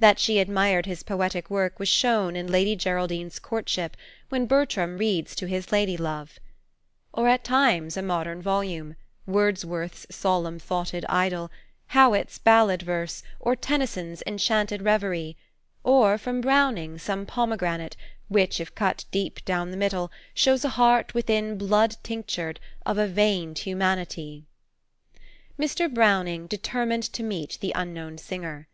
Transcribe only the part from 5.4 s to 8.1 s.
his lady love: "Or at times a